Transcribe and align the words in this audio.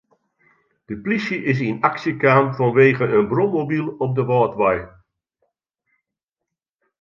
De 0.89 0.95
plysje 1.03 1.37
is 1.51 1.59
yn 1.69 1.81
aksje 1.89 2.11
kaam 2.21 2.47
fanwegen 2.57 3.13
in 3.17 3.29
brommobyl 3.31 3.87
op 4.05 4.11
de 4.17 4.23
Wâldwei. 4.29 4.77